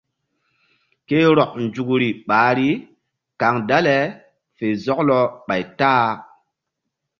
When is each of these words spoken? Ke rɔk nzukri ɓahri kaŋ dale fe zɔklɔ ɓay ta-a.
Ke 1.07 1.17
rɔk 1.37 1.51
nzukri 1.65 2.09
ɓahri 2.27 2.69
kaŋ 3.39 3.55
dale 3.69 3.97
fe 4.57 4.65
zɔklɔ 4.83 5.19
ɓay 5.47 5.63
ta-a. 5.77 6.09